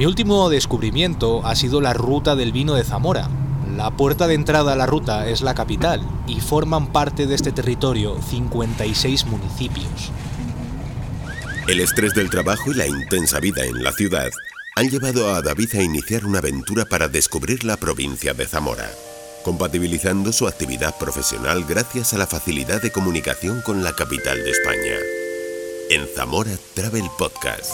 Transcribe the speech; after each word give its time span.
Mi 0.00 0.06
último 0.06 0.48
descubrimiento 0.48 1.44
ha 1.44 1.54
sido 1.54 1.82
la 1.82 1.92
ruta 1.92 2.34
del 2.34 2.52
vino 2.52 2.72
de 2.72 2.84
Zamora. 2.84 3.28
La 3.76 3.90
puerta 3.90 4.26
de 4.26 4.32
entrada 4.32 4.72
a 4.72 4.76
la 4.76 4.86
ruta 4.86 5.28
es 5.28 5.42
la 5.42 5.54
capital 5.54 6.00
y 6.26 6.40
forman 6.40 6.90
parte 6.90 7.26
de 7.26 7.34
este 7.34 7.52
territorio 7.52 8.18
56 8.30 9.26
municipios. 9.26 10.10
El 11.68 11.80
estrés 11.80 12.14
del 12.14 12.30
trabajo 12.30 12.70
y 12.70 12.76
la 12.76 12.86
intensa 12.86 13.40
vida 13.40 13.62
en 13.66 13.82
la 13.82 13.92
ciudad 13.92 14.30
han 14.74 14.88
llevado 14.88 15.34
a 15.34 15.42
David 15.42 15.74
a 15.74 15.82
iniciar 15.82 16.24
una 16.24 16.38
aventura 16.38 16.86
para 16.86 17.08
descubrir 17.08 17.64
la 17.64 17.76
provincia 17.76 18.32
de 18.32 18.46
Zamora, 18.46 18.90
compatibilizando 19.44 20.32
su 20.32 20.48
actividad 20.48 20.96
profesional 20.96 21.66
gracias 21.68 22.14
a 22.14 22.16
la 22.16 22.26
facilidad 22.26 22.80
de 22.80 22.90
comunicación 22.90 23.60
con 23.60 23.84
la 23.84 23.92
capital 23.92 24.38
de 24.38 24.50
España. 24.50 24.96
En 25.90 26.06
Zamora 26.16 26.52
Travel 26.74 27.04
Podcast. 27.18 27.72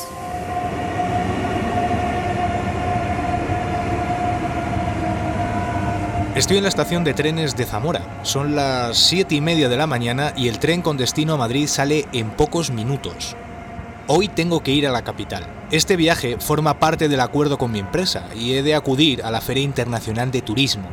Estoy 6.37 6.59
en 6.59 6.65
la 6.65 6.69
estación 6.69 7.03
de 7.03 7.15
trenes 7.15 7.57
de 7.57 7.65
Zamora. 7.65 8.21
Son 8.23 8.55
las 8.55 8.99
7 8.99 9.35
y 9.35 9.41
media 9.41 9.71
de 9.71 9.79
la 9.79 9.87
mañana 9.87 10.35
y 10.37 10.49
el 10.49 10.59
tren 10.59 10.83
con 10.83 10.99
destino 10.99 11.33
a 11.33 11.39
Madrid 11.39 11.67
sale 11.67 12.05
en 12.13 12.29
pocos 12.29 12.71
minutos. 12.71 13.35
Hoy 14.07 14.29
tengo 14.29 14.63
que 14.63 14.73
ir 14.73 14.87
a 14.87 14.93
la 14.93 15.01
capital. 15.01 15.47
Este 15.71 15.97
viaje 15.97 16.37
forma 16.39 16.79
parte 16.79 17.09
del 17.09 17.21
acuerdo 17.21 17.57
con 17.57 17.73
mi 17.73 17.79
empresa 17.79 18.29
y 18.39 18.53
he 18.53 18.63
de 18.63 18.75
acudir 18.75 19.23
a 19.23 19.31
la 19.31 19.41
Feria 19.41 19.63
Internacional 19.63 20.31
de 20.31 20.43
Turismo. 20.43 20.91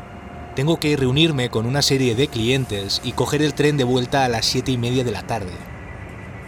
Tengo 0.56 0.80
que 0.80 0.96
reunirme 0.96 1.50
con 1.50 1.66
una 1.66 1.82
serie 1.82 2.16
de 2.16 2.30
clientes 2.30 3.02
y 3.04 3.12
coger 3.12 3.42
el 3.42 3.54
tren 3.54 3.76
de 3.76 3.84
vuelta 3.84 4.24
a 4.24 4.30
las 4.30 4.46
7 4.46 4.72
y 4.72 4.78
media 4.78 5.04
de 5.04 5.12
la 5.12 5.24
tarde. 5.24 5.52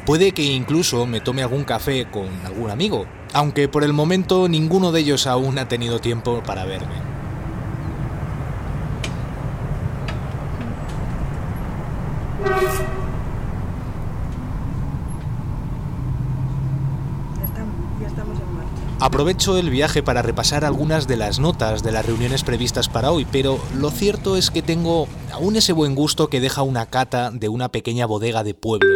Puede 0.05 0.31
que 0.31 0.43
incluso 0.43 1.05
me 1.05 1.19
tome 1.19 1.41
algún 1.41 1.65
café 1.65 2.05
con 2.09 2.29
algún 2.45 2.71
amigo, 2.71 3.07
aunque 3.33 3.67
por 3.67 3.83
el 3.83 3.91
momento 3.91 4.47
ninguno 4.47 4.93
de 4.93 5.01
ellos 5.01 5.27
aún 5.27 5.59
ha 5.59 5.67
tenido 5.67 5.99
tiempo 5.99 6.41
para 6.45 6.63
verme. 6.63 7.14
Aprovecho 18.99 19.57
el 19.57 19.69
viaje 19.69 20.03
para 20.03 20.21
repasar 20.21 20.63
algunas 20.63 21.05
de 21.07 21.17
las 21.17 21.39
notas 21.39 21.83
de 21.83 21.91
las 21.91 22.05
reuniones 22.05 22.43
previstas 22.43 22.87
para 22.87 23.11
hoy, 23.11 23.25
pero 23.29 23.59
lo 23.75 23.91
cierto 23.91 24.37
es 24.37 24.51
que 24.51 24.61
tengo 24.61 25.07
aún 25.33 25.57
ese 25.57 25.73
buen 25.73 25.95
gusto 25.95 26.27
que 26.29 26.39
deja 26.39 26.61
una 26.61 26.85
cata 26.85 27.29
de 27.31 27.49
una 27.49 27.69
pequeña 27.69 28.05
bodega 28.05 28.43
de 28.43 28.53
pueblo. 28.53 28.89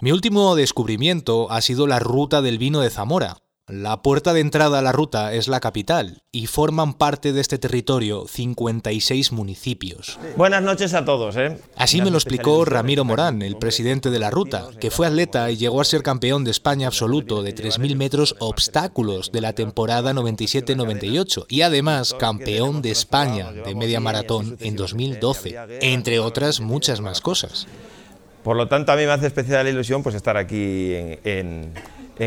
Mi 0.00 0.12
último 0.12 0.54
descubrimiento 0.54 1.50
ha 1.50 1.60
sido 1.60 1.86
la 1.86 1.98
ruta 1.98 2.40
del 2.40 2.58
vino 2.58 2.80
de 2.80 2.90
Zamora, 2.90 3.38
la 3.66 4.02
puerta 4.02 4.34
de 4.34 4.40
entrada 4.40 4.80
a 4.80 4.82
la 4.82 4.92
ruta 4.92 5.32
es 5.32 5.48
la 5.48 5.58
capital 5.58 6.22
y 6.30 6.48
forman 6.48 6.92
parte 6.92 7.32
de 7.32 7.40
este 7.40 7.56
territorio 7.56 8.26
56 8.28 9.32
municipios. 9.32 10.18
Buenas 10.36 10.62
noches 10.62 10.92
a 10.92 11.06
todos. 11.06 11.34
¿eh? 11.38 11.58
Así 11.74 12.02
me 12.02 12.10
lo 12.10 12.18
explicó 12.18 12.66
Ramiro 12.66 13.06
Morán, 13.06 13.40
el 13.40 13.56
presidente 13.56 14.10
de 14.10 14.18
la 14.18 14.30
ruta, 14.30 14.68
que 14.80 14.90
fue 14.90 15.06
atleta 15.06 15.50
y 15.50 15.56
llegó 15.56 15.80
a 15.80 15.86
ser 15.86 16.02
campeón 16.02 16.44
de 16.44 16.50
España 16.50 16.88
absoluto 16.88 17.42
de 17.42 17.54
3.000 17.54 17.96
metros 17.96 18.36
obstáculos 18.38 19.32
de 19.32 19.40
la 19.40 19.54
temporada 19.54 20.12
97-98 20.12 21.46
y 21.48 21.62
además 21.62 22.12
campeón 22.12 22.82
de 22.82 22.90
España 22.90 23.50
de 23.50 23.74
media 23.74 23.98
maratón 23.98 24.58
en 24.60 24.76
2012, 24.76 25.56
entre 25.80 26.18
otras 26.18 26.60
muchas 26.60 27.00
más 27.00 27.22
cosas. 27.22 27.66
Por 28.42 28.56
lo 28.56 28.68
tanto, 28.68 28.92
a 28.92 28.96
mí 28.96 29.06
me 29.06 29.12
hace 29.12 29.28
especial 29.28 29.66
ilusión 29.66 30.02
pues 30.02 30.14
estar 30.14 30.36
aquí 30.36 30.92
en 30.92 31.18
en 31.24 31.72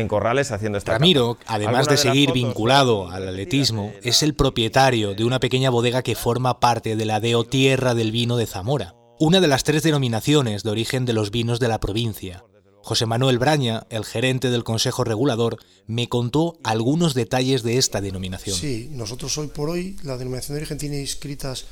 Corrales 0.08 0.52
haciendo 0.52 0.78
esta 0.78 0.92
Ramiro, 0.92 1.38
además 1.46 1.88
de 1.88 1.96
seguir 1.96 2.32
vinculado 2.32 3.10
al 3.10 3.28
atletismo, 3.28 3.92
es 4.02 4.22
el 4.22 4.34
propietario 4.34 5.14
de 5.14 5.24
una 5.24 5.40
pequeña 5.40 5.70
bodega 5.70 6.02
que 6.02 6.14
forma 6.14 6.60
parte 6.60 6.96
de 6.96 7.04
la 7.04 7.20
DEO 7.20 7.44
Tierra 7.44 7.94
del 7.94 8.12
Vino 8.12 8.36
de 8.36 8.46
Zamora, 8.46 8.94
una 9.18 9.40
de 9.40 9.48
las 9.48 9.64
tres 9.64 9.82
denominaciones 9.82 10.62
de 10.62 10.70
origen 10.70 11.04
de 11.04 11.14
los 11.14 11.30
vinos 11.30 11.58
de 11.58 11.68
la 11.68 11.80
provincia. 11.80 12.44
José 12.82 13.06
Manuel 13.06 13.38
Braña, 13.38 13.86
el 13.90 14.04
gerente 14.04 14.50
del 14.50 14.64
Consejo 14.64 15.04
Regulador, 15.04 15.58
me 15.86 16.08
contó 16.08 16.58
algunos 16.64 17.14
detalles 17.14 17.62
de 17.62 17.78
esta 17.78 18.00
denominación. 18.00 18.56
Sí, 18.56 18.88
nosotros 18.92 19.36
hoy 19.38 19.48
por 19.48 19.68
hoy 19.70 19.96
la 20.04 20.16
denominación 20.16 20.54
de 20.54 20.60
origen 20.60 20.78
tiene 20.78 21.00
inscritas 21.00 21.66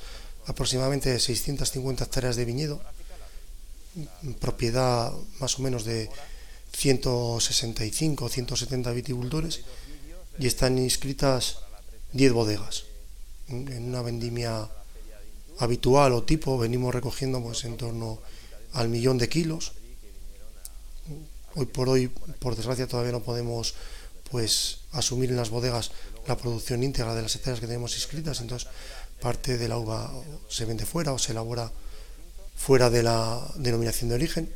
aproximadamente 0.46 1.18
650 1.18 2.04
hectáreas 2.04 2.36
de 2.36 2.44
viñedo, 2.44 2.80
propiedad 4.40 5.12
más 5.40 5.58
o 5.58 5.62
menos 5.62 5.84
de 5.84 6.10
165 6.72 8.24
o 8.24 8.28
170 8.28 8.92
viticultores 8.92 9.60
y 10.38 10.46
están 10.46 10.78
inscritas 10.78 11.58
10 12.12 12.32
bodegas. 12.32 12.84
En 13.48 13.88
una 13.88 14.02
vendimia 14.02 14.68
habitual 15.58 16.12
o 16.12 16.22
tipo 16.22 16.58
venimos 16.58 16.94
recogiendo 16.94 17.42
pues 17.42 17.64
en 17.64 17.76
torno 17.76 18.18
al 18.72 18.88
millón 18.88 19.18
de 19.18 19.28
kilos. 19.28 19.72
Hoy 21.54 21.66
por 21.66 21.88
hoy, 21.88 22.08
por 22.38 22.56
desgracia, 22.56 22.86
todavía 22.86 23.12
no 23.12 23.22
podemos 23.22 23.74
pues 24.30 24.80
asumir 24.92 25.30
en 25.30 25.36
las 25.36 25.50
bodegas 25.50 25.92
la 26.26 26.36
producción 26.36 26.82
íntegra 26.82 27.14
de 27.14 27.22
las 27.22 27.34
hectáreas 27.36 27.60
que 27.60 27.66
tenemos 27.66 27.94
inscritas, 27.94 28.40
entonces 28.40 28.68
parte 29.20 29.56
de 29.56 29.68
la 29.68 29.78
uva 29.78 30.12
se 30.48 30.64
vende 30.64 30.84
fuera 30.84 31.12
o 31.12 31.18
se 31.18 31.32
elabora 31.32 31.70
fuera 32.56 32.90
de 32.90 33.02
la 33.02 33.40
denominación 33.56 34.10
de 34.10 34.16
origen 34.16 34.52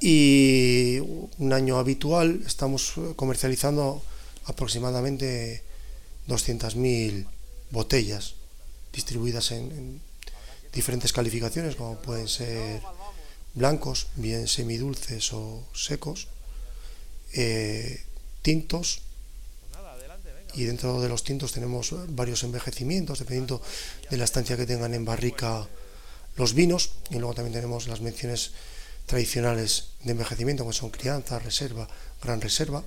y 0.00 0.98
un 1.38 1.52
año 1.52 1.78
habitual 1.78 2.42
estamos 2.46 2.94
comercializando 3.16 4.02
aproximadamente 4.46 5.62
200.000 6.28 7.26
botellas 7.70 8.34
distribuidas 8.92 9.50
en, 9.50 10.00
diferentes 10.72 11.12
calificaciones 11.12 11.76
como 11.76 11.96
pueden 11.98 12.26
ser 12.26 12.82
blancos, 13.54 14.08
bien 14.16 14.48
semidulces 14.48 15.32
o 15.32 15.62
secos, 15.72 16.26
eh, 17.32 18.02
tintos. 18.42 19.02
Y 20.54 20.64
dentro 20.64 21.00
de 21.00 21.08
los 21.08 21.24
tintos 21.24 21.52
tenemos 21.52 21.94
varios 22.14 22.44
envejecimientos 22.44 23.18
dependiendo 23.18 23.60
de 24.10 24.16
la 24.16 24.24
estancia 24.24 24.56
que 24.56 24.66
tengan 24.66 24.94
en 24.94 25.04
barrica 25.04 25.66
los 26.36 26.54
vinos. 26.54 26.90
Y 27.10 27.18
luego 27.18 27.34
también 27.34 27.54
tenemos 27.54 27.88
las 27.88 28.00
menciones 28.00 28.52
tradicionales 29.06 29.90
de 30.02 30.12
envejecimiento, 30.12 30.62
como 30.62 30.72
son 30.72 30.90
crianza, 30.90 31.38
reserva, 31.38 31.88
gran 32.22 32.40
reserva. 32.40 32.82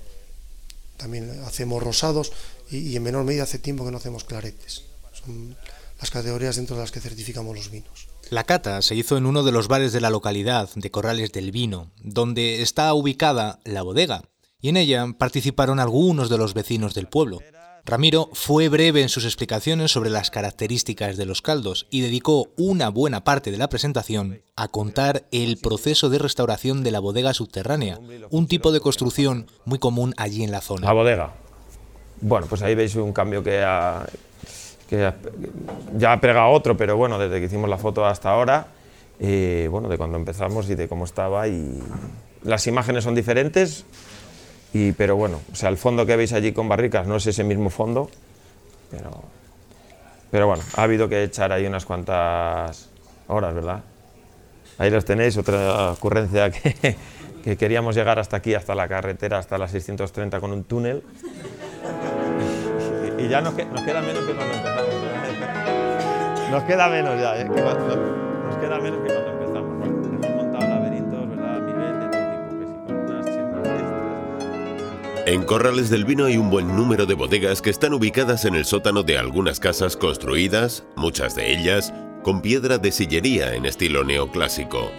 También 0.97 1.41
hacemos 1.45 1.81
rosados 1.83 2.31
y, 2.71 2.95
en 2.95 3.03
menor 3.03 3.23
medida 3.23 3.43
hace 3.43 3.59
tiempo 3.59 3.85
que 3.85 3.91
no 3.91 3.97
hacemos 3.97 4.23
claretes. 4.23 4.83
Son 5.13 5.55
las 5.99 6.11
categorías 6.11 6.55
dentro 6.55 6.75
de 6.75 6.81
las 6.81 6.91
que 6.91 6.99
certificamos 6.99 7.55
los 7.55 7.71
vinos. 7.71 8.07
La 8.29 8.43
cata 8.43 8.81
se 8.81 8.95
hizo 8.95 9.17
en 9.17 9.25
uno 9.25 9.43
de 9.43 9.51
los 9.51 9.67
bares 9.67 9.93
de 9.93 10.01
la 10.01 10.09
localidad 10.09 10.69
de 10.75 10.91
Corrales 10.91 11.31
del 11.31 11.51
Vino, 11.51 11.91
donde 12.03 12.61
está 12.61 12.93
ubicada 12.93 13.59
la 13.63 13.83
bodega, 13.83 14.23
y 14.59 14.69
en 14.69 14.77
ella 14.77 15.05
participaron 15.17 15.79
algunos 15.79 16.29
de 16.29 16.37
los 16.37 16.53
vecinos 16.53 16.93
del 16.93 17.07
pueblo. 17.07 17.39
Ramiro 17.87 18.29
fue 18.33 18.67
breve 18.67 19.01
en 19.01 19.07
sus 19.07 19.23
explicaciones 19.23 19.91
sobre 19.91 20.09
las 20.09 20.29
características 20.29 21.15
de 21.15 21.25
los 21.25 21.41
caldos 21.41 21.87
y 21.89 22.01
dedicó 22.01 22.49
una 22.57 22.89
buena 22.89 23.23
parte 23.23 23.49
de 23.49 23.57
la 23.57 23.69
presentación 23.69 24.41
a 24.57 24.67
contar 24.67 25.23
el 25.31 25.55
proceso 25.55 26.09
de 26.09 26.19
restauración 26.19 26.83
de 26.83 26.91
la 26.91 26.99
bodega 26.99 27.33
subterránea, 27.33 27.97
un 28.29 28.47
tipo 28.47 28.73
de 28.73 28.81
construcción 28.81 29.47
muy 29.63 29.79
común 29.79 30.13
allí 30.17 30.43
en 30.43 30.51
la 30.51 30.59
zona. 30.59 30.85
La 30.85 30.91
bodega. 30.91 31.31
Bueno, 32.19 32.47
pues 32.47 32.61
ahí 32.61 32.75
veis 32.75 32.93
un 32.95 33.13
cambio 33.13 33.41
que, 33.41 33.61
ya 35.97 36.11
ha 36.11 36.19
pegado 36.19 36.49
otro, 36.49 36.75
pero 36.75 36.97
bueno, 36.97 37.17
desde 37.17 37.39
que 37.39 37.45
hicimos 37.45 37.69
la 37.69 37.77
foto 37.77 38.05
hasta 38.05 38.31
ahora, 38.31 38.67
eh, 39.21 39.69
bueno, 39.71 39.87
de 39.87 39.97
cuando 39.97 40.17
empezamos 40.17 40.69
y 40.69 40.75
de 40.75 40.89
cómo 40.89 41.05
estaba 41.05 41.47
y 41.47 41.81
las 42.43 42.67
imágenes 42.67 43.05
son 43.05 43.15
diferentes, 43.15 43.85
pero 44.97 45.15
bueno, 45.15 45.39
o 45.51 45.55
sea, 45.55 45.69
el 45.69 45.77
fondo 45.77 46.05
que 46.05 46.15
veis 46.15 46.33
allí 46.33 46.51
con 46.51 46.67
barricas 46.67 47.07
no 47.07 47.15
es 47.15 47.27
ese 47.27 47.43
mismo 47.43 47.69
fondo, 47.69 48.09
pero, 48.91 49.23
pero 50.31 50.47
bueno, 50.47 50.63
ha 50.75 50.83
habido 50.83 51.07
que 51.07 51.23
echar 51.23 51.51
ahí 51.51 51.65
unas 51.65 51.85
cuantas 51.85 52.89
horas, 53.27 53.53
¿verdad? 53.53 53.81
Ahí 54.77 54.89
los 54.89 55.05
tenéis, 55.05 55.37
otra 55.37 55.91
ocurrencia 55.91 56.51
que, 56.51 56.95
que 57.43 57.57
queríamos 57.57 57.95
llegar 57.95 58.19
hasta 58.19 58.37
aquí, 58.37 58.53
hasta 58.53 58.75
la 58.75 58.87
carretera, 58.87 59.37
hasta 59.37 59.57
la 59.57 59.67
630 59.67 60.39
con 60.39 60.51
un 60.51 60.63
túnel. 60.63 61.03
Y 63.19 63.29
ya 63.29 63.41
nos, 63.41 63.55
nos 63.55 63.81
queda 63.81 63.99
menos 64.01 64.23
que 64.25 64.33
cuando 64.35 64.53
empezamos. 64.53 64.93
Nos 66.51 66.63
queda 66.65 66.87
menos 66.87 67.19
ya, 67.19 67.41
¿eh? 67.41 67.45
nos 67.45 68.57
queda 68.57 68.79
menos 68.79 68.99
que 69.01 69.11
cuando 69.11 69.36
En 75.27 75.43
Corrales 75.43 75.89
del 75.89 76.05
Vino 76.05 76.23
hay 76.23 76.37
un 76.37 76.49
buen 76.49 76.73
número 76.73 77.05
de 77.05 77.13
bodegas 77.13 77.61
que 77.61 77.69
están 77.69 77.93
ubicadas 77.93 78.45
en 78.45 78.55
el 78.55 78.63
sótano 78.63 79.03
de 79.03 79.17
algunas 79.17 79.59
casas 79.59 79.97
construidas, 79.97 80.85
muchas 80.95 81.35
de 81.35 81.51
ellas, 81.51 81.93
con 82.23 82.41
piedra 82.41 82.77
de 82.77 82.93
sillería 82.93 83.53
en 83.53 83.65
estilo 83.65 84.05
neoclásico. 84.05 84.89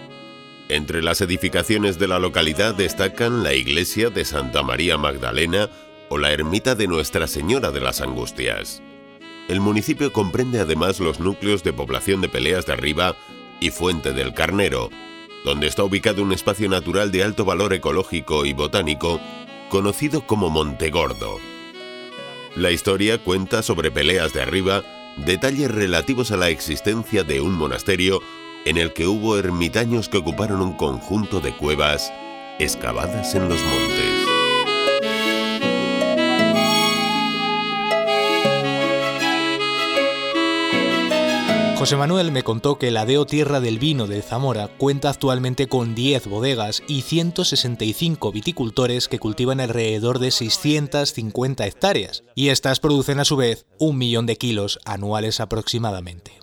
Entre 0.67 1.01
las 1.01 1.21
edificaciones 1.21 1.97
de 1.97 2.07
la 2.07 2.19
localidad 2.19 2.75
destacan 2.75 3.41
la 3.41 3.55
iglesia 3.55 4.11
de 4.11 4.23
Santa 4.23 4.61
María 4.61 4.99
Magdalena 4.99 5.71
o 6.09 6.19
la 6.19 6.31
ermita 6.31 6.75
de 6.75 6.85
Nuestra 6.85 7.25
Señora 7.25 7.71
de 7.71 7.81
las 7.81 7.99
Angustias. 7.99 8.83
El 9.47 9.61
municipio 9.61 10.13
comprende 10.13 10.59
además 10.59 10.99
los 10.99 11.19
núcleos 11.19 11.63
de 11.63 11.73
población 11.73 12.21
de 12.21 12.29
Peleas 12.29 12.67
de 12.67 12.73
Arriba 12.73 13.15
y 13.59 13.71
Fuente 13.71 14.13
del 14.13 14.35
Carnero, 14.35 14.91
donde 15.43 15.65
está 15.65 15.83
ubicado 15.83 16.21
un 16.21 16.33
espacio 16.33 16.69
natural 16.69 17.11
de 17.11 17.23
alto 17.23 17.45
valor 17.45 17.73
ecológico 17.73 18.45
y 18.45 18.53
botánico 18.53 19.19
conocido 19.69 20.25
como 20.25 20.49
Montegordo. 20.49 21.37
La 22.55 22.71
historia 22.71 23.17
cuenta 23.19 23.61
sobre 23.63 23.91
Peleas 23.91 24.33
de 24.33 24.41
Arriba 24.41 24.83
detalles 25.15 25.71
relativos 25.71 26.31
a 26.31 26.37
la 26.37 26.49
existencia 26.49 27.23
de 27.23 27.39
un 27.39 27.53
monasterio 27.53 28.21
en 28.65 28.77
el 28.77 28.93
que 28.93 29.07
hubo 29.07 29.37
ermitaños 29.37 30.09
que 30.09 30.17
ocuparon 30.17 30.61
un 30.61 30.73
conjunto 30.73 31.39
de 31.39 31.55
cuevas 31.55 32.11
excavadas 32.59 33.35
en 33.35 33.47
los 33.47 33.59
montes. 33.61 34.28
José 41.79 41.95
Manuel 41.95 42.33
me 42.33 42.43
contó 42.43 42.77
que 42.77 42.91
la 42.91 43.05
Deo 43.05 43.25
Tierra 43.25 43.61
del 43.61 43.79
Vino 43.79 44.05
de 44.05 44.21
Zamora 44.21 44.67
cuenta 44.67 45.09
actualmente 45.09 45.67
con 45.67 45.95
10 45.95 46.27
bodegas 46.27 46.83
y 46.89 47.03
165 47.03 48.33
viticultores 48.33 49.07
que 49.07 49.17
cultivan 49.17 49.61
alrededor 49.61 50.19
de 50.19 50.31
650 50.31 51.65
hectáreas, 51.65 52.25
y 52.35 52.49
estas 52.49 52.81
producen 52.81 53.21
a 53.21 53.23
su 53.23 53.37
vez 53.37 53.65
un 53.77 53.97
millón 53.97 54.25
de 54.25 54.35
kilos 54.35 54.77
anuales 54.83 55.39
aproximadamente. 55.39 56.33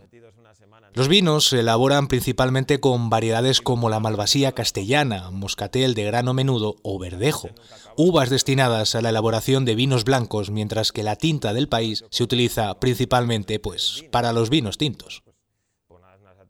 Los 0.94 1.08
vinos 1.08 1.50
se 1.50 1.60
elaboran 1.60 2.08
principalmente 2.08 2.80
con 2.80 3.10
variedades 3.10 3.60
como 3.60 3.90
la 3.90 4.00
malvasía 4.00 4.52
castellana, 4.52 5.30
moscatel 5.30 5.92
de 5.92 6.04
grano 6.04 6.32
menudo 6.32 6.76
o 6.82 6.98
verdejo, 6.98 7.50
uvas 7.98 8.30
destinadas 8.30 8.94
a 8.94 9.02
la 9.02 9.10
elaboración 9.10 9.66
de 9.66 9.74
vinos 9.74 10.04
blancos, 10.04 10.48
mientras 10.50 10.92
que 10.92 11.02
la 11.02 11.16
tinta 11.16 11.52
del 11.52 11.68
país 11.68 12.06
se 12.08 12.24
utiliza 12.24 12.80
principalmente 12.80 13.60
pues 13.60 14.06
para 14.10 14.32
los 14.32 14.48
vinos 14.48 14.78
tintos. 14.78 15.25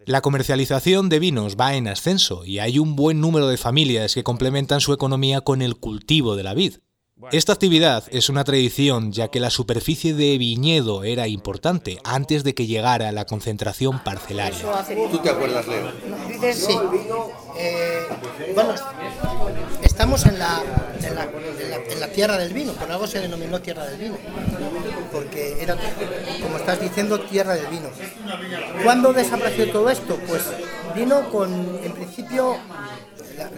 La 0.07 0.21
comercialización 0.21 1.09
de 1.09 1.19
vinos 1.19 1.57
va 1.57 1.75
en 1.75 1.89
ascenso 1.89 2.45
y 2.45 2.61
hay 2.61 2.79
un 2.79 2.95
buen 2.95 3.21
número 3.21 3.49
de 3.49 3.57
familias 3.57 4.15
que 4.15 4.23
complementan 4.23 4.81
su 4.81 4.93
economía 4.93 5.41
con 5.41 5.63
el 5.63 5.75
cultivo 5.75 6.37
de 6.37 6.45
la 6.45 6.55
vid. 6.55 6.75
Esta 7.33 7.55
actividad 7.55 8.05
es 8.11 8.29
una 8.29 8.45
tradición 8.45 9.11
ya 9.11 9.29
que 9.29 9.41
la 9.41 9.49
superficie 9.49 10.13
de 10.13 10.37
viñedo 10.37 11.03
era 11.03 11.27
importante 11.29 11.99
antes 12.05 12.45
de 12.45 12.55
que 12.55 12.67
llegara 12.67 13.11
la 13.11 13.25
concentración 13.25 14.01
parcelaria. 14.05 14.59
¿Tú 15.11 15.19
te 15.21 15.31
acuerdas, 15.31 15.67
Leo? 15.67 15.91
Sí. 16.53 16.77
Eh, 17.59 18.07
bueno, 18.55 18.75
estamos 19.83 20.27
en 20.27 20.39
la, 20.39 20.63
en, 21.03 22.01
la, 22.01 22.09
tierra 22.09 22.37
del 22.37 22.53
vino, 22.53 22.75
por 22.75 22.93
algo 22.93 23.07
se 23.07 23.21
denominó 23.21 23.63
tierra 23.63 23.87
del 23.87 23.99
vino, 23.99 24.19
porque 25.11 25.57
era, 25.63 25.75
como 26.43 26.59
estás 26.59 26.83
diciendo, 26.83 27.19
tierra 27.21 27.55
del 27.55 27.67
vino. 27.69 27.89
¿Cuándo 28.85 29.15
desapareció 29.15 29.73
todo 29.73 29.89
esto? 29.89 30.19
Pues 30.29 30.43
vino 30.95 31.31
con, 31.31 31.81
en 31.83 31.93
principio, 31.93 32.59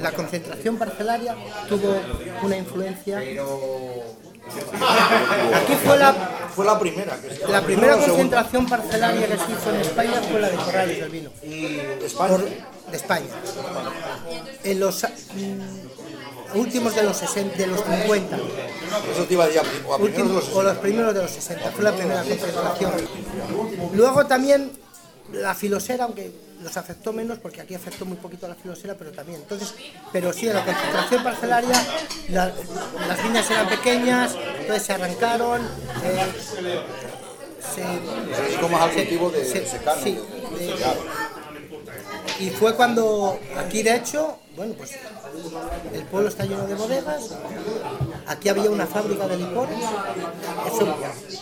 la, 0.00 0.12
concentración 0.12 0.77
parcelaria 0.77 1.35
tuvo 1.69 2.00
una 2.43 2.56
influencia. 2.56 3.19
Aquí 3.19 3.39
fue 5.85 5.99
la, 5.99 6.12
fue 6.55 6.65
la 6.65 6.79
primera. 6.79 7.19
la 7.49 7.61
primera 7.62 7.99
concentración 7.99 8.67
parcelaria 8.67 9.27
que 9.27 9.37
se 9.37 9.53
hizo 9.53 9.75
en 9.75 9.81
España 9.81 10.23
fue 10.31 10.41
la 10.41 10.50
de 10.50 10.56
Corrales 10.56 11.00
del 11.00 11.11
Vino. 11.11 11.31
¿Y 11.43 11.81
España? 12.05 12.39
de 12.91 12.97
España. 12.97 13.27
En 14.65 14.81
los 14.81 15.03
mm, 15.03 16.59
últimos 16.59 16.94
de 16.94 17.03
los 17.03 17.17
60, 17.17 17.56
de 17.56 17.67
los 17.67 17.81
50. 17.81 18.37
Eso 19.12 19.25
te 19.25 19.35
iba 19.35 19.44
a 19.44 19.49
decir, 19.49 19.62
o 19.87 20.62
los 20.62 20.77
primeros 20.79 21.15
de 21.15 21.23
los 21.23 21.31
60. 21.31 21.71
Fue 21.73 21.85
la 21.85 21.93
primera 21.93 22.23
concentración. 22.23 22.93
Luego 23.94 24.27
también 24.27 24.71
la 25.33 25.55
filosera, 25.55 26.05
aunque 26.05 26.33
los 26.63 26.77
afectó 26.77 27.13
menos 27.13 27.39
porque 27.39 27.61
aquí 27.61 27.75
afectó 27.75 28.05
muy 28.05 28.17
poquito 28.17 28.47
a 28.47 28.51
la 28.51 28.55
filosera, 28.55 28.95
pero 28.95 29.13
también. 29.13 29.41
Entonces, 29.41 29.75
pero 30.13 30.33
sí, 30.33 30.49
en 30.49 30.55
la 30.55 30.65
concentración 30.65 31.23
parcelaria 31.23 31.87
las 32.29 33.23
viñas 33.23 33.51
eran 33.51 33.69
pequeñas, 33.69 34.37
entonces 34.61 34.83
se 34.83 34.93
arrancaron. 34.93 35.63
Eh, 36.05 36.83
se, 37.75 37.83
dedicó 38.43 38.69
más 38.69 38.83
al 38.83 38.93
cultivo 38.93 39.31
de, 39.31 39.45
secano. 39.45 40.03
Sí, 40.03 40.19
y 42.41 42.51
fue 42.51 42.75
cuando 42.75 43.39
aquí 43.59 43.83
de 43.83 43.97
hecho, 43.97 44.39
bueno, 44.58 44.75
pues 44.76 44.90
el 45.94 46.02
pueblo 46.06 46.28
está 46.28 46.44
lleno 46.44 46.66
de 46.66 46.75
bodegas, 46.75 47.31
aquí 48.26 48.49
había 48.49 48.69
una 48.70 48.88
fábrica 48.88 49.28
de 49.28 49.37
licores, 49.37 49.78
eso 50.66 50.96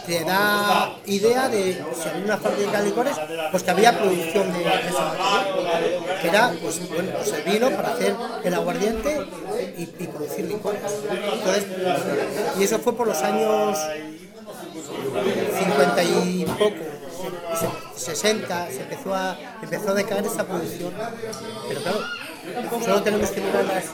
te 0.06 0.22
da 0.22 0.98
idea 1.06 1.48
de 1.48 1.82
si 1.94 2.08
había 2.10 2.24
una 2.24 2.36
fábrica 2.36 2.82
de 2.82 2.88
licores, 2.90 3.16
pues 3.50 3.62
que 3.62 3.70
había 3.70 3.98
producción 3.98 4.52
de, 4.52 4.64
material, 4.64 6.18
que 6.20 6.28
era 6.28 6.54
pues, 6.60 6.88
bueno, 6.90 7.12
pues 7.16 7.32
el 7.32 7.42
vino 7.52 7.70
para 7.70 7.88
hacer 7.88 8.14
el 8.44 8.54
aguardiente 8.54 9.26
y, 9.78 9.86
producir 9.86 10.44
licores. 10.44 10.82
y 12.58 12.64
eso 12.64 12.78
fue 12.80 12.94
por 12.94 13.06
los 13.06 13.22
años 13.22 13.78
50 15.58 16.04
y 16.04 16.44
poco 16.44 16.96
60 17.96 18.68
se 18.70 18.82
empezó 18.82 19.14
a, 19.14 19.36
empezó 19.62 19.90
a 19.90 19.94
decaer 19.94 20.26
esa 20.26 20.44
producción. 20.44 20.92
Pero 21.68 21.80
claro, 21.80 22.00
solo 22.84 23.02
tenemos 23.02 23.31
que 23.31 23.40
mirar 23.40 23.64
las, 23.64 23.84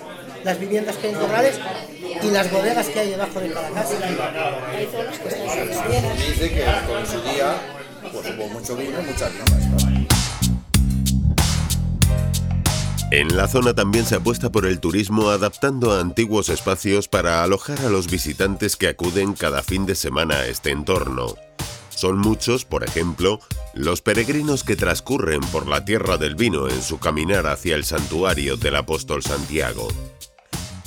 las 0.45 0.61
viviendas 0.61 0.97
que 0.97 1.09
hay 1.09 1.15
en 1.15 1.21
Corrales 1.21 1.61
y 2.23 2.31
las 2.31 2.51
bodegas 2.51 2.89
que 2.89 3.01
hay 3.01 3.11
debajo 3.11 3.41
de 3.41 3.51
cada 3.53 3.71
casa. 3.71 3.95
Dice 6.17 6.51
que 6.51 6.65
con 6.87 7.07
su 7.07 7.21
día 7.23 7.57
pues, 8.03 8.27
hubo 8.37 8.49
mucho 8.49 8.77
vino 8.77 9.01
y 9.01 9.05
muchas 9.05 9.33
viñas. 9.33 10.23
En 13.13 13.37
la 13.37 13.47
zona 13.47 13.75
también 13.75 14.07
se 14.07 14.15
apuesta 14.15 14.51
por 14.51 14.65
el 14.65 14.81
turismo 14.81 15.29
adaptando 15.29 15.93
a 15.93 16.01
antiguos 16.01 16.49
espacios 16.49 17.09
para 17.09 17.43
alojar 17.43 17.79
a 17.81 17.91
los 17.91 18.11
visitantes 18.11 18.77
que 18.77 18.89
acuden 18.89 19.35
cada 19.35 19.63
fin 19.63 19.85
de 19.85 19.95
semana 19.95 20.37
a 20.37 20.47
este 20.47 20.71
entorno. 20.71 21.35
Son 21.95 22.19
muchos, 22.19 22.65
por 22.65 22.85
ejemplo, 22.85 23.41
los 23.75 24.03
peregrinos 24.03 24.65
que 24.65 24.77
transcurren 24.77 25.41
por 25.41 25.67
la 25.67 25.85
tierra 25.85 26.17
del 26.17 26.35
vino 26.35 26.69
en 26.69 26.83
su 26.83 26.99
caminar 26.99 27.47
hacia 27.47 27.77
el 27.77 27.85
santuario 27.85 28.57
del 28.57 28.77
apóstol 28.77 29.23
Santiago. 29.23 29.89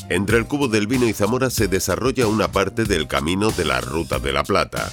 Entre 0.10 0.38
el 0.38 0.46
Cubo 0.46 0.68
del 0.68 0.88
Vino 0.88 1.08
y 1.08 1.14
Zamora 1.14 1.50
se 1.50 1.68
desarrolla 1.68 2.28
una 2.28 2.52
parte 2.52 2.84
del 2.84 3.08
camino 3.08 3.50
de 3.52 3.66
la 3.66 3.82
Ruta 3.82 4.20
de 4.20 4.32
la 4.32 4.44
Plata, 4.44 4.92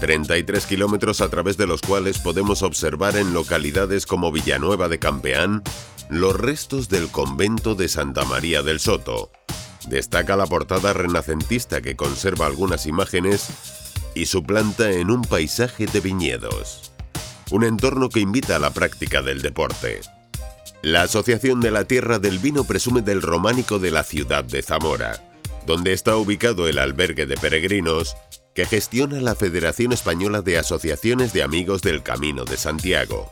33 0.00 0.64
kilómetros 0.66 1.20
a 1.20 1.28
través 1.28 1.56
de 1.56 1.66
los 1.66 1.82
cuales 1.82 2.18
podemos 2.18 2.62
observar 2.62 3.16
en 3.16 3.34
localidades 3.34 4.06
como 4.06 4.32
Villanueva 4.32 4.88
de 4.88 4.98
Campeán 4.98 5.62
los 6.08 6.38
restos 6.38 6.88
del 6.88 7.08
convento 7.08 7.74
de 7.74 7.88
Santa 7.88 8.24
María 8.24 8.62
del 8.62 8.80
Soto. 8.80 9.30
Destaca 9.88 10.36
la 10.36 10.46
portada 10.46 10.92
renacentista 10.92 11.80
que 11.80 11.96
conserva 11.96 12.46
algunas 12.46 12.86
imágenes 12.86 13.48
y 14.14 14.26
su 14.26 14.42
planta 14.42 14.90
en 14.90 15.10
un 15.10 15.22
paisaje 15.22 15.86
de 15.86 16.00
viñedos. 16.00 16.92
Un 17.50 17.64
entorno 17.64 18.08
que 18.08 18.20
invita 18.20 18.56
a 18.56 18.58
la 18.58 18.70
práctica 18.70 19.22
del 19.22 19.42
deporte. 19.42 20.00
La 20.82 21.02
Asociación 21.02 21.60
de 21.60 21.70
la 21.70 21.84
Tierra 21.84 22.18
del 22.18 22.38
Vino 22.38 22.64
presume 22.64 23.02
del 23.02 23.22
románico 23.22 23.78
de 23.78 23.90
la 23.90 24.02
ciudad 24.02 24.44
de 24.44 24.62
Zamora, 24.62 25.22
donde 25.66 25.92
está 25.92 26.16
ubicado 26.16 26.68
el 26.68 26.78
albergue 26.78 27.26
de 27.26 27.36
peregrinos 27.36 28.16
que 28.54 28.66
gestiona 28.66 29.20
la 29.20 29.34
Federación 29.34 29.92
Española 29.92 30.40
de 30.40 30.58
Asociaciones 30.58 31.32
de 31.32 31.42
Amigos 31.42 31.82
del 31.82 32.02
Camino 32.02 32.44
de 32.44 32.56
Santiago. 32.56 33.30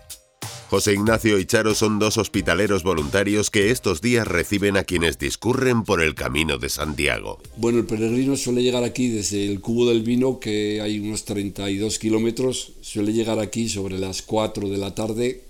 José 0.74 0.94
Ignacio 0.94 1.38
y 1.38 1.46
Charo 1.46 1.72
son 1.72 2.00
dos 2.00 2.18
hospitaleros 2.18 2.82
voluntarios 2.82 3.48
que 3.48 3.70
estos 3.70 4.00
días 4.00 4.26
reciben 4.26 4.76
a 4.76 4.82
quienes 4.82 5.20
discurren 5.20 5.84
por 5.84 6.02
el 6.02 6.16
camino 6.16 6.58
de 6.58 6.68
Santiago. 6.68 7.38
Bueno, 7.56 7.78
el 7.78 7.84
peregrino 7.84 8.36
suele 8.36 8.64
llegar 8.64 8.82
aquí 8.82 9.06
desde 9.06 9.46
el 9.46 9.60
Cubo 9.60 9.88
del 9.88 10.02
Vino, 10.02 10.40
que 10.40 10.80
hay 10.80 10.98
unos 10.98 11.26
32 11.26 12.00
kilómetros, 12.00 12.72
suele 12.80 13.12
llegar 13.12 13.38
aquí 13.38 13.68
sobre 13.68 14.00
las 14.00 14.22
4 14.22 14.68
de 14.68 14.76
la 14.76 14.96
tarde, 14.96 15.44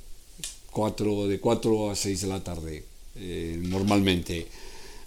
4, 0.73 1.27
de 1.29 1.41
4 1.41 1.91
a 1.91 1.97
6 1.97 2.21
de 2.21 2.29
la 2.29 2.45
tarde, 2.45 2.85
eh, 3.17 3.59
normalmente. 3.63 4.47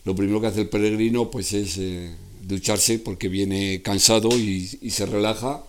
Lo 0.04 0.16
primero 0.16 0.42
que 0.42 0.48
hace 0.48 0.62
el 0.62 0.70
peregrino 0.70 1.30
pues 1.30 1.54
es 1.54 1.78
eh, 1.78 2.10
ducharse 2.42 2.98
porque 2.98 3.28
viene 3.30 3.84
cansado 3.84 4.30
y, 4.36 4.80
y 4.82 4.90
se 4.90 5.06
relaja 5.06 5.62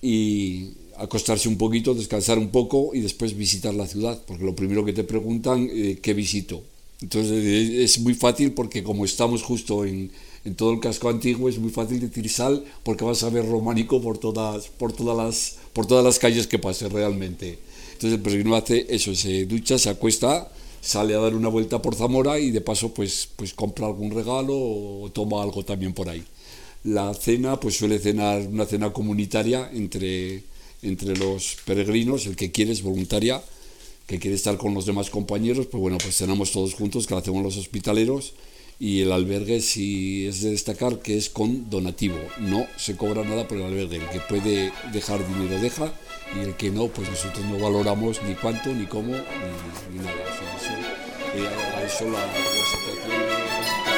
y 0.00 0.74
acostarse 0.98 1.48
un 1.48 1.56
poquito, 1.56 1.94
descansar 1.94 2.38
un 2.38 2.48
poco 2.48 2.90
y 2.94 3.00
después 3.00 3.36
visitar 3.36 3.74
la 3.74 3.86
ciudad, 3.86 4.20
porque 4.26 4.44
lo 4.44 4.54
primero 4.54 4.84
que 4.84 4.92
te 4.92 5.04
preguntan, 5.04 5.68
eh, 5.70 5.98
¿qué 6.02 6.14
visito? 6.14 6.62
Entonces 7.00 7.44
eh, 7.44 7.84
es 7.84 8.00
muy 8.00 8.14
fácil 8.14 8.52
porque 8.52 8.82
como 8.82 9.04
estamos 9.04 9.42
justo 9.42 9.84
en, 9.84 10.10
en, 10.44 10.54
todo 10.54 10.72
el 10.72 10.80
casco 10.80 11.08
antiguo, 11.08 11.48
es 11.48 11.58
muy 11.58 11.70
fácil 11.70 12.00
decir 12.00 12.28
sal 12.28 12.64
porque 12.82 13.04
vas 13.04 13.22
a 13.22 13.30
ver 13.30 13.48
románico 13.48 14.00
por 14.00 14.18
todas, 14.18 14.68
por 14.68 14.92
todas, 14.92 15.16
las, 15.16 15.56
por 15.72 15.86
todas 15.86 16.04
las 16.04 16.18
calles 16.18 16.46
que 16.46 16.58
pase 16.58 16.88
realmente. 16.88 17.58
Entonces 17.92 18.18
el 18.18 18.20
peregrino 18.20 18.56
hace 18.56 18.86
eso, 18.88 19.14
se 19.14 19.46
ducha, 19.46 19.78
se 19.78 19.90
acuesta 19.90 20.50
sale 20.80 21.14
a 21.14 21.18
dar 21.18 21.34
una 21.34 21.48
vuelta 21.48 21.82
por 21.82 21.94
Zamora 21.94 22.38
y 22.38 22.50
de 22.50 22.60
paso 22.60 22.94
pues, 22.94 23.28
pues 23.36 23.52
compra 23.54 23.86
algún 23.86 24.10
regalo 24.10 24.54
o 24.54 25.10
toma 25.12 25.42
algo 25.42 25.64
también 25.64 25.92
por 25.92 26.08
ahí. 26.08 26.24
La 26.84 27.12
cena 27.14 27.58
pues 27.58 27.76
suele 27.76 27.98
cenar 27.98 28.42
una 28.46 28.64
cena 28.64 28.92
comunitaria 28.92 29.70
entre, 29.72 30.42
entre 30.82 31.16
los 31.16 31.56
peregrinos, 31.64 32.26
el 32.26 32.36
que 32.36 32.50
quiere 32.50 32.72
es 32.72 32.82
voluntaria, 32.82 33.42
que 34.06 34.18
quiere 34.18 34.36
estar 34.36 34.56
con 34.56 34.74
los 34.74 34.86
demás 34.86 35.10
compañeros, 35.10 35.66
pues 35.66 35.80
bueno, 35.80 35.98
pues 35.98 36.16
cenamos 36.16 36.52
todos 36.52 36.74
juntos, 36.74 37.06
que 37.06 37.14
lo 37.14 37.20
hacemos 37.20 37.42
los 37.42 37.56
hospitaleros 37.56 38.34
y 38.80 39.00
el 39.02 39.12
albergue 39.12 39.60
sí 39.60 40.26
es 40.26 40.42
de 40.42 40.50
destacar 40.50 41.00
que 41.00 41.16
es 41.16 41.28
con 41.28 41.68
donativo, 41.68 42.16
no 42.38 42.66
se 42.76 42.96
cobra 42.96 43.24
nada 43.24 43.48
por 43.48 43.58
el 43.58 43.64
albergue, 43.64 43.96
el 43.96 44.08
que 44.08 44.20
puede 44.20 44.72
dejar 44.92 45.26
dinero 45.26 45.60
deja 45.60 45.92
y 46.36 46.40
el 46.40 46.54
que 46.56 46.70
no, 46.70 46.86
pues 46.88 47.08
nosotros 47.10 47.44
no 47.46 47.58
valoramos 47.58 48.22
ni 48.22 48.34
cuánto, 48.34 48.72
ni 48.72 48.86
cómo, 48.86 49.12
ni, 49.12 49.98
nada. 49.98 50.12
eso, 51.84 52.04
la, 52.08 52.18
historia 52.26 53.97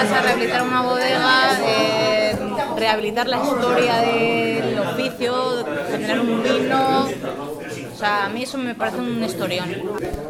casa, 0.00 0.22
rehabilitar 0.22 0.62
una 0.62 0.82
bodega, 0.82 1.58
eh, 1.62 2.36
rehabilitar 2.76 3.28
la 3.28 3.42
historia 3.42 3.96
del 3.98 4.78
oficio, 4.78 5.64
generar 5.90 6.20
un 6.20 6.42
vino. 6.42 7.06
O 7.06 7.98
sea, 7.98 8.26
a 8.26 8.28
mí 8.30 8.42
eso 8.42 8.56
me 8.56 8.74
parece 8.74 8.98
un 8.98 9.22
historión. 9.22 9.68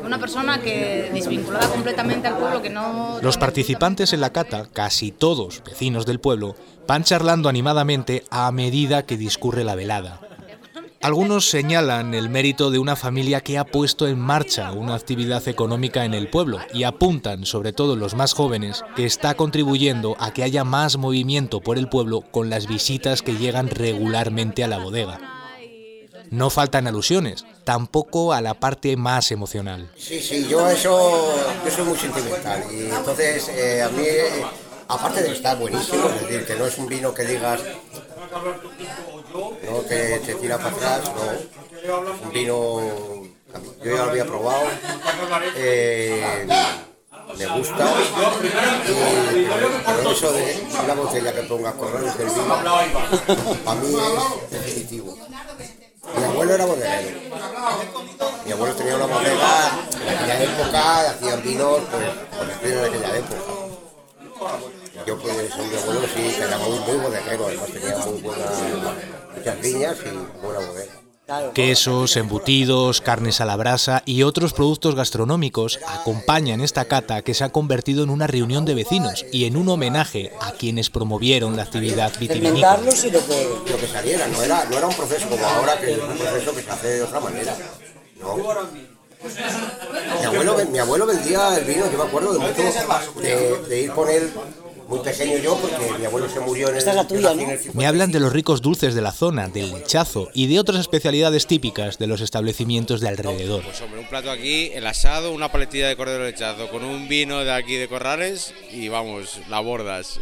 Una 0.05 0.19
persona 0.19 0.61
que 0.61 1.11
desvinculada 1.12 1.69
completamente 1.69 2.27
al 2.27 2.37
pueblo, 2.37 2.61
que 2.61 2.71
no... 2.71 3.19
Los 3.23 3.39
participantes 3.39 4.12
en 4.12 4.21
la 4.21 4.31
cata, 4.31 4.67
casi 4.73 5.12
todos 5.12 5.62
vecinos 5.65 6.05
del 6.05 6.19
pueblo, 6.19 6.57
van 6.89 7.05
charlando 7.05 7.49
animadamente 7.49 8.25
a 8.31 8.50
medida 8.50 9.07
que 9.07 9.17
discurre 9.17 9.62
la 9.62 9.77
velada. 9.77 10.21
Algunos 11.02 11.49
señalan 11.49 12.12
el 12.12 12.28
mérito 12.28 12.71
de 12.71 12.78
una 12.78 12.95
familia 12.95 13.40
que 13.40 13.57
ha 13.57 13.64
puesto 13.64 14.07
en 14.07 14.19
marcha 14.19 14.71
una 14.73 14.95
actividad 14.95 15.49
económica 15.49 16.04
en 16.04 16.12
el 16.12 16.28
pueblo 16.28 16.59
y 16.75 16.83
apuntan, 16.83 17.47
sobre 17.47 17.73
todo 17.73 17.97
los 17.97 18.14
más 18.14 18.35
jóvenes, 18.35 18.85
que 18.97 19.07
está 19.07 19.33
contribuyendo 19.33 20.14
a 20.21 20.35
que 20.35 20.42
haya 20.42 20.62
más 20.62 20.99
movimiento 20.99 21.62
por 21.62 21.78
el 21.78 21.88
pueblo 21.88 22.21
con 22.21 22.50
las 22.50 22.66
visitas 22.66 23.23
que 23.23 23.37
llegan 23.37 23.71
regularmente 23.71 24.62
a 24.62 24.69
la 24.69 24.76
bodega. 24.76 25.19
No 26.28 26.50
faltan 26.50 26.87
alusiones, 26.87 27.47
tampoco 27.64 28.35
a 28.35 28.42
la 28.42 28.52
parte 28.52 28.95
más 28.99 29.33
emocional. 29.33 29.90
Sí, 29.97 30.21
sí, 30.21 30.47
yo 30.50 30.69
eso, 30.69 31.35
yo 31.64 31.71
soy 31.71 31.85
muy 31.87 31.97
sentimental 31.97 32.62
y 32.71 32.90
entonces 32.95 33.49
eh, 33.49 33.80
a 33.83 33.88
mí, 33.88 34.04
aparte 34.87 35.23
de 35.23 35.33
estar 35.33 35.59
buenísimo, 35.59 36.11
es 36.11 36.28
decir, 36.28 36.45
que 36.45 36.57
no 36.57 36.66
es 36.66 36.76
un 36.76 36.88
vino 36.88 37.14
que 37.14 37.25
digas 37.25 37.62
no 39.71 39.79
te, 39.81 40.19
te 40.21 40.35
tira 40.35 40.59
para 40.59 40.71
atrás, 40.71 41.12
no. 41.15 41.23
Un 42.23 42.33
vino, 42.33 42.81
yo 43.83 43.97
ya 43.97 44.05
lo 44.05 44.11
había 44.11 44.27
probado, 44.27 44.65
eh, 45.57 46.47
me 47.39 47.47
gusta, 47.47 47.95
y, 48.87 49.47
pero 49.87 50.11
eso 50.11 50.33
de 50.33 50.62
una 50.85 50.95
botella 50.95 51.33
que 51.33 51.43
ponga 51.43 51.73
correr 51.73 52.12
del 52.12 52.29
vino, 52.29 52.55
a 52.55 53.75
mí 53.77 53.97
es 54.45 54.50
definitivo. 54.50 55.17
Mi 56.17 56.25
abuelo 56.25 56.55
era 56.55 56.65
bodeguero. 56.65 57.19
Mi 58.45 58.53
abuelo 58.53 58.75
tenía 58.75 58.97
una 58.97 59.07
bodega 59.07 59.71
en 60.03 60.09
aquella 60.09 60.43
época, 60.43 61.11
hacían 61.11 61.43
vinos, 61.43 61.81
pues, 61.91 62.61
por 62.61 62.69
de 62.69 62.87
aquella 62.87 63.17
época. 63.17 63.50
Yo 65.07 65.19
pues, 65.19 65.35
mi 65.35 65.76
abuelo 65.76 66.00
sí, 66.14 66.35
que 66.37 66.42
era 66.42 66.59
muy, 66.59 66.78
muy 66.80 66.97
bodegero, 66.97 67.47
además 67.47 67.71
tenía 67.73 67.97
muy 67.99 68.21
buena 68.21 68.45
muchas 69.37 69.61
viñas 69.61 69.97
y 70.04 70.42
buena 70.45 70.61
bodega. 70.66 71.00
Quesos, 71.54 72.16
embutidos, 72.16 73.00
carnes 73.00 73.40
a 73.40 73.45
la 73.45 73.54
brasa 73.54 74.02
y 74.04 74.25
otros 74.25 74.52
productos 74.52 74.97
gastronómicos 74.97 75.78
acompañan 75.87 76.61
esta 76.61 76.87
cata 76.87 77.23
que 77.23 77.35
se 77.35 77.45
ha 77.45 77.50
convertido 77.50 78.02
en 78.02 78.11
una 78.11 78.26
reunión 78.26 78.64
de 78.64 78.75
vecinos 78.75 79.25
y 79.30 79.45
en 79.45 79.57
un 79.57 79.69
homenaje 79.69 80.33
a 80.40 80.50
quienes 80.50 80.90
promovieron 80.90 81.57
la 81.57 81.62
actividad 81.62 82.12
vitivinícola. 82.19 82.78
lo 82.78 83.76
que, 83.76 83.87
saliera, 83.87 84.26
no 84.26 84.42
era, 84.42 84.64
no 84.64 84.76
era 84.76 84.88
un 84.88 84.95
proceso 84.95 85.28
como 85.28 85.47
ahora, 85.47 85.78
que 85.78 85.92
es 85.92 85.99
un 85.99 86.19
proceso 86.19 86.52
que 86.52 86.62
se 86.62 86.71
hace 86.71 86.88
de 86.88 87.02
otra 87.02 87.21
manera. 87.21 87.57
¿no? 88.21 88.37
Mi 90.19 90.26
abuelo, 90.26 90.59
mi 90.73 90.78
abuelo 90.78 91.07
vendía 91.07 91.57
el 91.59 91.64
vino, 91.64 91.88
yo 91.92 91.99
me 91.99 92.04
acuerdo 92.04 92.33
de 92.33 92.38
mucho 92.40 93.21
de, 93.21 93.69
de 93.69 93.80
ir 93.83 93.90
con 93.92 94.09
él 94.09 94.33
muy 94.91 94.99
pequeño 95.01 95.39
yo 95.39 95.57
porque 95.57 95.99
mi 95.99 96.05
abuelo 96.05 96.29
se 96.29 96.41
murió 96.41 96.69
en 96.69 96.77
Esta 96.77 96.91
es 96.91 96.97
la 96.97 97.07
tuya, 97.07 97.33
¿no? 97.33 97.47
Me 97.75 97.87
hablan 97.87 98.11
de 98.11 98.19
los 98.19 98.33
ricos 98.33 98.61
dulces 98.61 98.95
de 98.95 99.01
la 99.01 99.13
zona, 99.13 99.49
del 99.49 99.71
lechazo 99.71 100.29
y 100.35 100.49
de 100.49 100.59
otras 100.59 100.81
especialidades 100.81 101.47
típicas 101.47 101.99
de 101.99 102.09
los 102.09 102.21
establecimientos 102.21 103.01
de 103.01 103.09
alrededor. 103.09 103.63
Pues 103.63 103.81
hombre, 103.81 104.01
un 104.01 104.09
plato 104.09 104.31
aquí, 104.31 104.71
el 104.75 104.87
asado, 104.87 105.33
una 105.33 105.53
paletilla 105.53 105.89
de 105.89 105.97
cordero 105.97 106.25
lechazo 106.25 106.69
con 106.71 106.85
un 106.85 107.09
vino 107.09 107.45
de 107.45 107.53
aquí 107.53 107.77
de 107.77 107.89
Corrales 107.89 108.53
y 108.73 108.89
vamos, 108.89 109.41
la 109.49 109.61
bordas. 109.61 110.21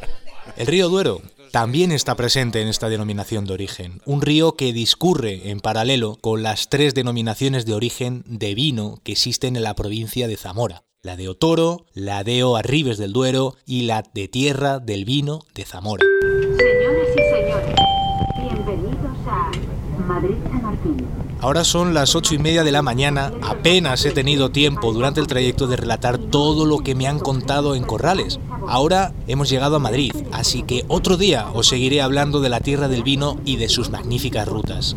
El 0.57 0.67
río 0.67 0.89
Duero 0.89 1.23
también 1.51 1.91
está 1.91 2.15
presente 2.15 2.61
en 2.61 2.69
esta 2.69 2.91
denominación 2.91 3.47
de 3.47 3.55
origen, 3.55 4.03
un 4.05 4.21
río 4.21 4.53
que 4.53 4.73
discurre 4.73 5.51
en 5.51 5.61
paralelo 5.61 6.17
con 6.21 6.43
las 6.43 6.69
tres 6.69 6.95
denominaciones 6.95 7.65
de 7.65 7.75
origen 7.75 8.23
de 8.27 8.55
vino 8.55 9.01
que 9.03 9.13
existen 9.13 9.57
en 9.57 9.63
la 9.63 9.75
provincia 9.75 10.29
de 10.29 10.37
Zamora 10.37 10.85
la 11.02 11.17
de 11.17 11.28
Otoro, 11.28 11.87
la 11.95 12.25
de 12.25 12.43
Arribes 12.59 12.99
del 12.99 13.12
Duero 13.12 13.55
y 13.64 13.83
la 13.83 14.02
de 14.14 14.26
Tierra 14.26 14.81
del 14.81 15.05
Vino 15.05 15.43
de 15.55 15.64
Zamora. 15.64 16.05
Señoras 16.57 17.09
y 17.14 17.37
señores, 17.37 17.76
bienvenidos 18.37 19.17
a 19.28 19.52
Madrid 20.09 20.35
San 20.50 20.62
Martín. 20.62 21.07
Ahora 21.40 21.62
son 21.62 21.95
las 21.95 22.17
ocho 22.17 22.35
y 22.35 22.38
media 22.38 22.64
de 22.64 22.73
la 22.73 22.83
mañana, 22.83 23.33
apenas 23.43 24.05
he 24.07 24.11
tenido 24.11 24.50
tiempo 24.50 24.93
durante 24.93 25.21
el 25.21 25.28
trayecto 25.28 25.69
de 25.69 25.76
relatar 25.76 26.19
todo 26.19 26.67
lo 26.67 26.78
que 26.78 26.97
me 26.97 27.07
han 27.07 27.21
contado 27.21 27.76
en 27.76 27.85
Corrales. 27.85 28.40
Ahora 28.67 29.12
hemos 29.28 29.49
llegado 29.49 29.76
a 29.76 29.78
Madrid, 29.78 30.11
así 30.33 30.64
que 30.64 30.85
otro 30.88 31.17
día 31.17 31.49
os 31.55 31.69
seguiré 31.69 32.02
hablando 32.02 32.40
de 32.40 32.49
la 32.49 32.59
tierra 32.59 32.88
del 32.88 33.05
vino 33.05 33.38
y 33.45 33.57
de 33.57 33.69
sus 33.69 33.90
magníficas 33.90 34.49
rutas. 34.49 34.97